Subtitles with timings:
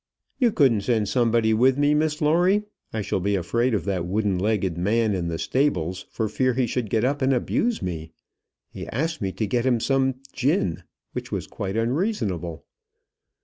[0.39, 2.63] "You couldn't send somebody with me, Miss Lawrie?
[2.91, 6.65] I shall be afraid of that wooden legged man in the stables, for fear he
[6.65, 8.11] should get up and abuse me.
[8.71, 10.81] He asked me to get him some gin,
[11.13, 12.65] which was quite unreasonable."